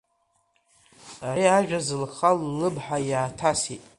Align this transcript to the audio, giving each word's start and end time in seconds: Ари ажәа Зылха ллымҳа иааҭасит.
Ари 1.27 1.45
ажәа 1.57 1.79
Зылха 1.87 2.31
ллымҳа 2.39 2.97
иааҭасит. 3.09 3.83